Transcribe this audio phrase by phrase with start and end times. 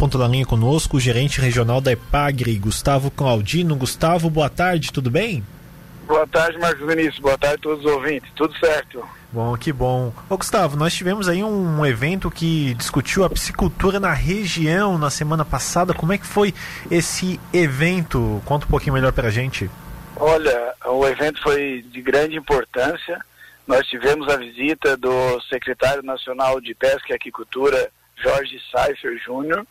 [0.00, 3.76] ponto da linha conosco o gerente regional da EPAGRE, Gustavo Claudino.
[3.76, 5.44] Gustavo, boa tarde, tudo bem?
[6.06, 7.18] Boa tarde, Marcos Vinícius.
[7.18, 8.30] Boa tarde a todos os ouvintes.
[8.34, 9.06] Tudo certo.
[9.30, 10.10] Bom, que bom.
[10.26, 15.44] Ô Gustavo, nós tivemos aí um evento que discutiu a piscicultura na região na semana
[15.44, 15.92] passada.
[15.92, 16.54] Como é que foi
[16.90, 18.40] esse evento?
[18.46, 19.70] Conta um pouquinho melhor para a gente.
[20.16, 23.20] Olha, o evento foi de grande importância.
[23.66, 29.66] Nós tivemos a visita do secretário nacional de Pesca e Aquicultura, Jorge Seifer Júnior,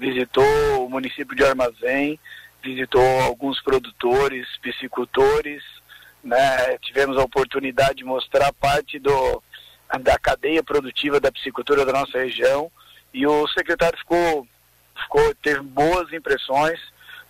[0.00, 2.18] visitou o município de Armazém,
[2.62, 5.62] visitou alguns produtores, piscicultores,
[6.24, 6.78] né?
[6.78, 9.42] tivemos a oportunidade de mostrar parte do,
[10.00, 12.72] da cadeia produtiva da piscicultura da nossa região
[13.12, 14.46] e o secretário ficou,
[15.02, 16.80] ficou teve boas impressões.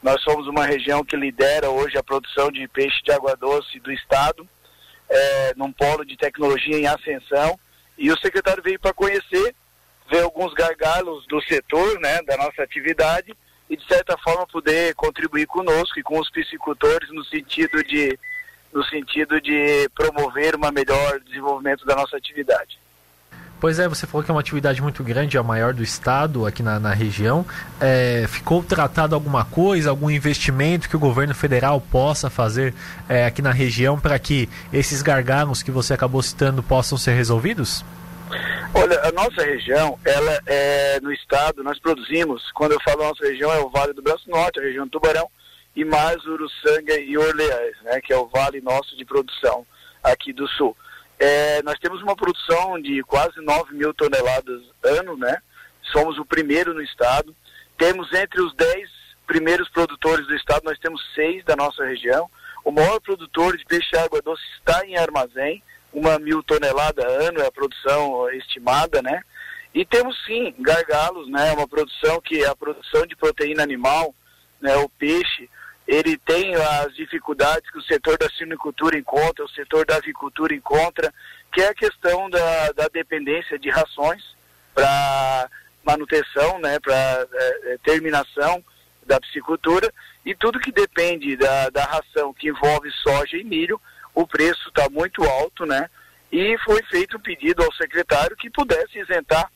[0.01, 3.91] Nós somos uma região que lidera hoje a produção de peixe de água doce do
[3.91, 4.49] estado,
[5.09, 7.59] é, num polo de tecnologia em ascensão,
[7.99, 9.55] e o secretário veio para conhecer
[10.11, 13.35] ver alguns gargalos do setor, né, da nossa atividade
[13.69, 18.19] e de certa forma poder contribuir conosco e com os piscicultores no sentido de
[18.73, 22.79] no sentido de promover uma melhor desenvolvimento da nossa atividade.
[23.61, 26.63] Pois é, você falou que é uma atividade muito grande, a maior do estado aqui
[26.63, 27.45] na, na região.
[27.79, 32.73] É, ficou tratado alguma coisa, algum investimento que o governo federal possa fazer
[33.07, 37.85] é, aqui na região para que esses gargalos que você acabou citando possam ser resolvidos?
[38.74, 43.52] Olha, a nossa região, ela é no estado, nós produzimos, quando eu falo nossa região,
[43.52, 45.29] é o Vale do Braço Norte, a região do Tubarão,
[45.74, 49.66] e mais Uruçanga e Orleans, né, que é o vale nosso de produção
[50.02, 50.77] aqui do sul.
[51.18, 55.37] É, nós temos uma produção de quase 9 mil toneladas ano, né?
[55.93, 57.37] Somos o primeiro no estado.
[57.77, 58.88] Temos entre os 10
[59.27, 62.29] primeiros produtores do estado, nós temos seis da nossa região.
[62.65, 65.62] O maior produtor de peixe água doce está em armazém,
[65.93, 69.22] uma mil toneladas ano é a produção estimada, né?
[69.75, 71.53] E temos sim gargalos, né?
[71.53, 74.15] Uma produção que é a produção de proteína animal,
[74.61, 74.77] né?
[74.77, 75.49] O peixe,
[75.87, 81.12] ele tem as dificuldades que o setor da silvicultura encontra, o setor da avicultura encontra,
[81.53, 84.22] que é a questão da, da dependência de rações
[84.75, 85.49] para
[85.84, 86.78] manutenção, né?
[86.81, 88.65] Para é, é, terminação
[89.07, 89.93] da piscicultura
[90.25, 93.81] e tudo que depende da, da ração que envolve soja e milho
[94.15, 95.88] o preço está muito alto, né?
[96.31, 99.50] E foi feito um pedido ao secretário que pudesse isentar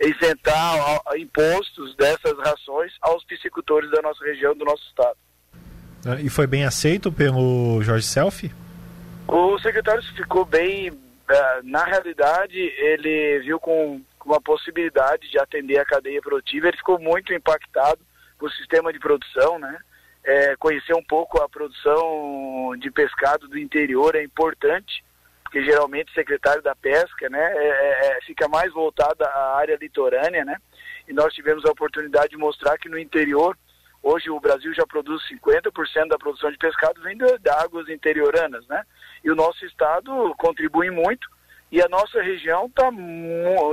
[0.00, 5.16] isentar impostos dessas rações aos piscicultores da nossa região, do nosso estado.
[6.06, 8.52] Ah, e foi bem aceito pelo Jorge Selfie?
[9.26, 10.92] O secretário ficou bem.
[11.28, 16.68] Eh, na realidade, ele viu com uma possibilidade de atender a cadeia produtiva.
[16.68, 18.00] Ele ficou muito impactado
[18.38, 19.78] com o sistema de produção, né?
[20.26, 25.04] É, conhecer um pouco a produção de pescado do interior é importante,
[25.44, 29.78] porque geralmente o secretário da pesca né, é, é, é fica mais voltado à área
[29.80, 30.56] litorânea, né?
[31.06, 33.56] E nós tivemos a oportunidade de mostrar que no interior,
[34.02, 38.66] hoje o Brasil já produz 50% da produção de pescado vem de, de águas interioranas,
[38.66, 38.82] né?
[39.22, 41.28] E o nosso estado contribui muito
[41.70, 42.90] e a nossa região está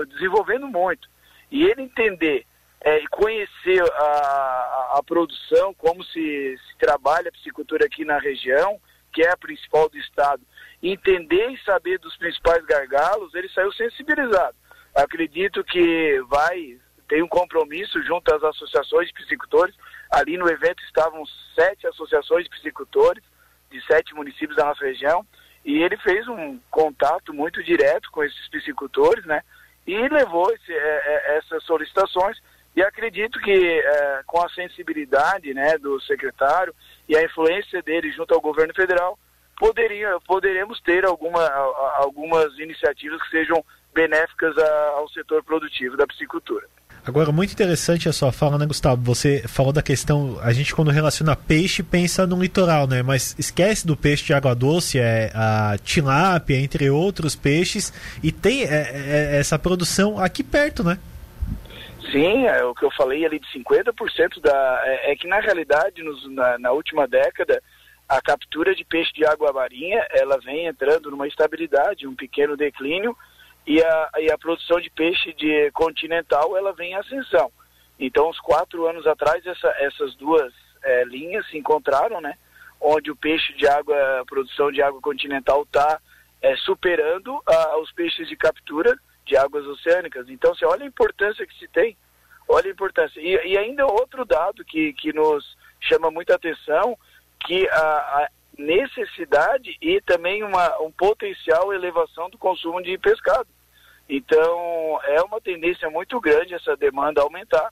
[0.08, 1.10] desenvolvendo muito.
[1.50, 2.46] E ele entender
[2.84, 8.80] é, e conhecer a, a, produção, como se, se trabalha a piscicultura aqui na região,
[9.14, 10.42] que é a principal do estado,
[10.82, 14.56] entender e saber dos principais gargalos, ele saiu sensibilizado.
[14.94, 16.78] Acredito que vai
[17.08, 19.76] ter um compromisso junto às associações de piscicultores.
[20.12, 21.24] Ali no evento estavam
[21.56, 23.24] sete associações de piscicultores
[23.72, 25.26] de sete municípios da nossa região
[25.66, 29.42] e ele fez um contato muito direto com esses piscicultores, né?
[29.88, 32.38] E levou esse, é, é, essas solicitações
[32.76, 36.74] e acredito que é, com a sensibilidade né, do secretário
[37.08, 39.18] e a influência dele junto ao governo federal,
[39.58, 41.46] poderia, poderemos ter alguma,
[41.98, 43.64] algumas iniciativas que sejam
[43.94, 46.68] benéficas ao setor produtivo da piscicultura.
[47.06, 49.02] Agora, muito interessante a sua fala, né, Gustavo?
[49.04, 53.04] Você falou da questão, a gente quando relaciona peixe pensa no litoral, né?
[53.04, 57.92] Mas esquece do peixe de água doce, é a tilápia, entre outros peixes,
[58.24, 60.98] e tem é, é, essa produção aqui perto, né?
[62.12, 64.82] Sim, é o que eu falei ali de 50% da.
[64.86, 67.62] É, é, que na realidade, nos, na, na, última década,
[68.08, 73.16] a captura de peixe de água marinha ela vem entrando numa estabilidade, um pequeno declínio,
[73.66, 77.52] e a, e a produção de peixe de continental ela vem em ascensão.
[78.00, 80.52] Então, uns quatro anos atrás, essa, essas duas
[80.84, 82.36] é, linhas se encontraram, né?
[82.82, 86.00] Onde o peixe de água, a produção de água continental está
[86.42, 90.28] é, superando a, os peixes de captura de águas oceânicas.
[90.28, 91.96] Então, você olha a importância que se tem,
[92.48, 93.20] olha a importância.
[93.20, 96.98] E, e ainda outro dado que, que nos chama muita atenção,
[97.46, 103.48] que a, a necessidade e também uma um potencial elevação do consumo de pescado.
[104.08, 107.72] Então, é uma tendência muito grande essa demanda aumentar.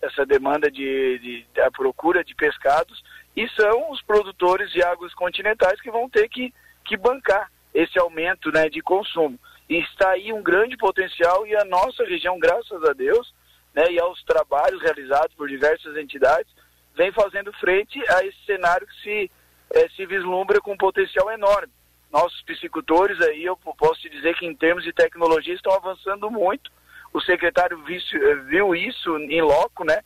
[0.00, 3.02] essa demanda de, de, de procura de pescados
[3.36, 6.52] e são os produtores de águas continentais que vão ter que,
[6.84, 9.38] que bancar esse aumento né, de consumo.
[9.68, 13.32] E está aí um grande potencial e a nossa região, graças a Deus,
[13.74, 16.52] né, e aos trabalhos realizados por diversas entidades,
[16.94, 19.30] vem fazendo frente a esse cenário que se,
[19.70, 21.72] é, se vislumbra com um potencial enorme.
[22.10, 26.70] Nossos piscicultores aí, eu posso te dizer que em termos de tecnologia estão avançando muito.
[27.12, 28.00] O secretário viu,
[28.46, 30.02] viu isso em loco, né?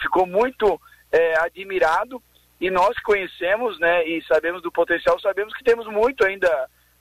[0.00, 0.78] Ficou muito
[1.10, 2.22] é, admirado
[2.60, 6.48] e nós conhecemos, né, e sabemos do potencial, sabemos que temos muito ainda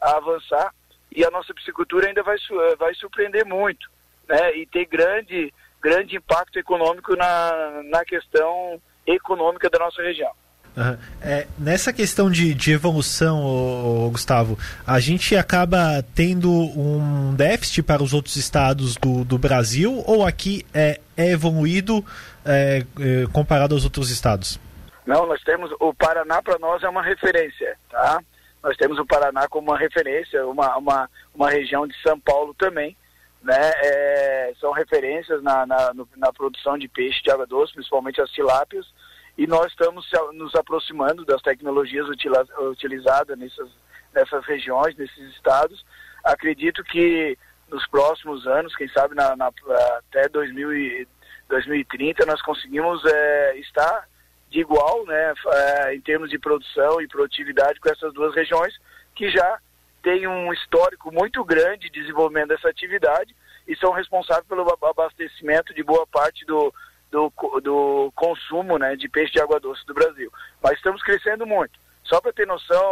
[0.01, 0.73] a avançar
[1.11, 2.35] e a nossa piscicultura ainda vai,
[2.77, 3.89] vai surpreender muito,
[4.27, 5.53] né, e ter grande,
[5.85, 10.31] grande impacto econômico na, na questão econômica da nossa região.
[10.75, 10.97] Uhum.
[11.21, 17.83] É, nessa questão de, de evolução, ô, ô, Gustavo, a gente acaba tendo um déficit
[17.83, 22.03] para os outros estados do, do Brasil ou aqui é, é evoluído
[22.43, 24.59] é, é comparado aos outros estados?
[25.05, 28.19] Não, nós temos o Paraná para nós é uma referência, tá?
[28.61, 32.97] Nós temos o Paraná como uma referência, uma, uma, uma região de São Paulo também,
[33.45, 33.71] né?
[33.83, 38.91] É, são referências na, na, na, produção de peixe de água doce, principalmente as tilápias,
[39.37, 43.69] e nós estamos nos aproximando das tecnologias utilizadas nessas,
[44.13, 45.85] nessas regiões, nesses estados.
[46.23, 47.37] Acredito que
[47.69, 49.51] nos próximos anos, quem sabe na, na
[49.97, 51.07] até 2000 e,
[51.47, 54.07] 2030, nós conseguimos é, estar
[54.49, 58.75] de igual, né, é, em termos de produção e produtividade com essas duas regiões
[59.13, 59.59] que já
[60.05, 63.35] têm um histórico muito grande de desenvolvimento dessa atividade
[63.67, 66.71] e são responsáveis pelo abastecimento de boa parte do,
[67.09, 70.31] do, do consumo né, de peixe de água doce do Brasil.
[70.61, 71.79] Mas estamos crescendo muito.
[72.03, 72.83] Só para ter noção,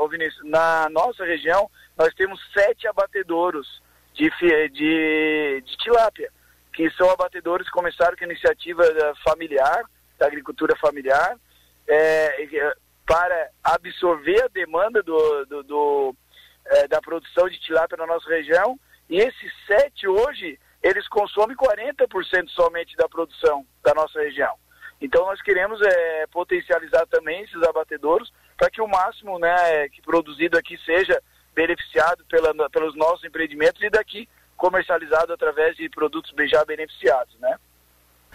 [0.00, 3.82] ô, Vinícius, na nossa região nós temos sete abatedouros
[4.12, 4.30] de,
[4.68, 6.30] de, de tilápia,
[6.74, 8.82] que são abatedouros que começaram com iniciativa
[9.26, 9.82] familiar,
[10.18, 11.38] da agricultura familiar,
[11.88, 12.74] é, é,
[13.06, 16.16] para absorver a demanda do, do, do
[16.70, 18.78] é, da produção de tilápia na nossa região.
[19.08, 24.54] E esses sete hoje, eles consomem 40% somente da produção da nossa região.
[25.00, 30.58] Então nós queremos é, potencializar também esses abatedouros para que o máximo né, que produzido
[30.58, 31.20] aqui seja
[31.54, 37.58] beneficiado pela, pelos nossos empreendimentos e daqui comercializado através de produtos já beneficiados, né?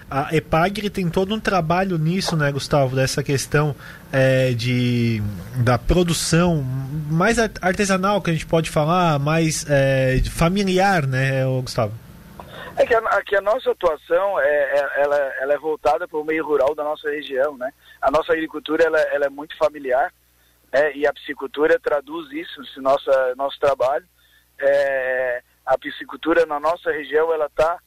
[0.09, 3.75] A Epagre tem todo um trabalho nisso, né, Gustavo, dessa questão
[4.13, 5.21] é, de,
[5.57, 6.63] da produção
[7.09, 11.93] mais artesanal que a gente pode falar, mais é, familiar, né, Gustavo?
[12.77, 16.25] É que a, que a nossa atuação é, é, ela, ela é voltada para o
[16.25, 17.71] meio rural da nossa região, né?
[18.01, 20.11] A nossa agricultura ela, ela é muito familiar
[20.71, 20.91] né?
[20.93, 23.09] e a piscicultura traduz isso, esse nosso,
[23.59, 24.05] trabalho.
[24.59, 27.79] É, a piscicultura na nossa região ela está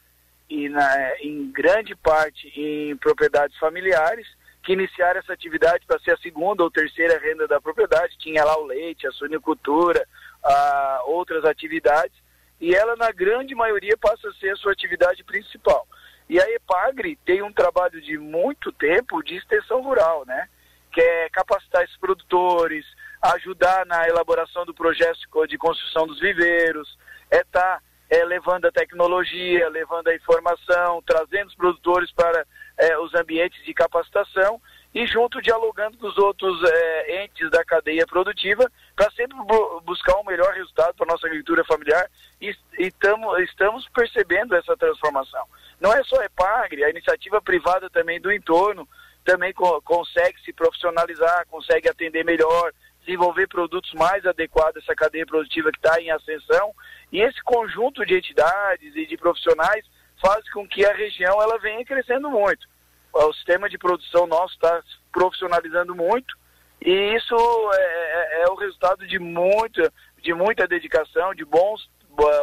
[0.49, 4.27] e na, em grande parte em propriedades familiares
[4.63, 8.19] que iniciaram essa atividade para ser a segunda ou terceira renda da propriedade.
[8.19, 10.07] Tinha lá o leite, a suinicultura,
[10.45, 12.17] a, outras atividades,
[12.61, 15.87] e ela, na grande maioria, passa a ser a sua atividade principal.
[16.29, 20.49] E a EPAGRE tem um trabalho de muito tempo de extensão rural, né?
[20.93, 22.85] Que é capacitar esses produtores,
[23.23, 25.19] ajudar na elaboração do projeto
[25.49, 26.99] de construção dos viveiros,
[27.31, 32.47] é estar tá é, levando a tecnologia, levando a informação, trazendo os produtores para
[32.79, 34.61] é, os ambientes de capacitação
[34.95, 40.17] e junto dialogando com os outros é, entes da cadeia produtiva para sempre bu buscar
[40.19, 42.09] um melhor resultado para a nossa agricultura familiar
[42.41, 45.45] e, e tamo, estamos percebendo essa transformação.
[45.81, 48.89] Não é só a EPAGRE, a iniciativa privada também do entorno
[49.29, 52.73] também co consegue se profissionalizar, consegue atender melhor,
[53.09, 56.75] desenvolver produtos mais adequados a essa cadeia produtiva que está em ascensão.
[57.11, 59.85] E esse conjunto de entidades e de profissionais
[60.21, 62.69] faz com que a região ela venha crescendo muito.
[63.13, 66.37] O sistema de produção nosso está profissionalizando muito
[66.81, 71.89] e isso é, é, é, o resultado de muita, de muita dedicação, de bons,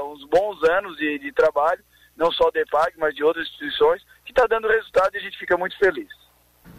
[0.04, 1.84] uns bons anos de, de trabalho,
[2.18, 5.38] não só da EPAG, mas de outras instituições, que está dando resultado e a gente
[5.38, 6.10] fica muito feliz.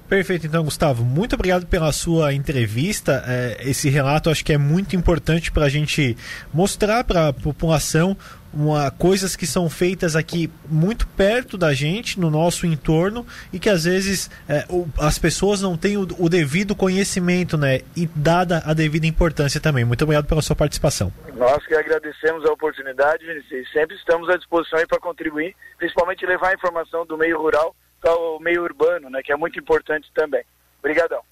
[0.08, 3.24] Perfeito, então, Gustavo, muito obrigado pela sua entrevista.
[3.26, 6.16] É, esse relato acho que é muito importante para a gente
[6.54, 8.16] mostrar para a população
[8.54, 13.68] uma, coisas que são feitas aqui muito perto da gente, no nosso entorno, e que
[13.68, 14.64] às vezes é,
[14.98, 17.80] as pessoas não têm o, o, devido conhecimento, né?
[17.96, 19.84] E dada a devida importância também.
[19.84, 21.12] Muito obrigado pela sua participação.
[21.34, 26.54] Nós que agradecemos a oportunidade, e sempre estamos à disposição para contribuir, principalmente levar a
[26.54, 27.74] informação do meio rural
[28.06, 30.44] ao meio urbano, né, que é muito importante também.
[30.78, 31.22] Obrigadão.